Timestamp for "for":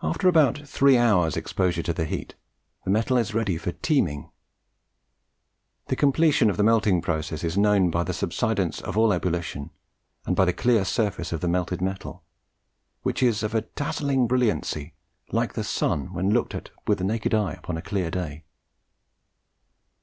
3.58-3.72